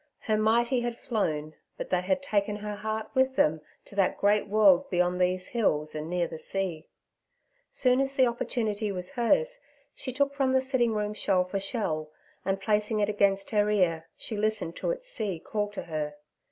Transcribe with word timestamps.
Her 0.21 0.35
mighty 0.35 0.79
had 0.81 0.97
flown, 0.97 1.53
but 1.77 1.91
they 1.91 2.01
had 2.01 2.23
taken 2.23 2.55
her 2.55 2.73
heart 2.75 3.11
with 3.13 3.35
them 3.35 3.61
to 3.85 3.93
that 3.95 4.17
great 4.17 4.47
world 4.47 4.89
beyond 4.89 5.21
these 5.21 5.49
hills 5.49 5.93
and 5.93 6.09
near 6.09 6.27
the 6.27 6.39
sea. 6.39 6.87
Soon 7.71 8.01
as 8.01 8.17
opportunity 8.19 8.91
was 8.91 9.11
hers, 9.11 9.59
she 9.93 10.11
took 10.11 10.33
from 10.33 10.53
the 10.53 10.61
sitting 10.63 10.95
room 10.95 11.13
shelf 11.13 11.53
a 11.53 11.59
shell, 11.59 12.09
and 12.43 12.59
placing 12.59 12.99
it 12.99 13.09
against 13.09 13.51
her 13.51 13.69
ear, 13.69 14.07
she 14.17 14.35
listened 14.35 14.75
to 14.77 14.89
its 14.89 15.07
sea 15.07 15.39
call 15.39 15.67
to 15.69 15.83
her. 15.83 16.15